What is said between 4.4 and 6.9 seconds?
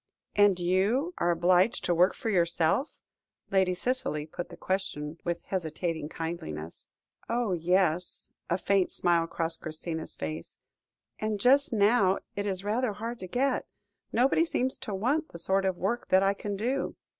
the question with hesitating kindliness.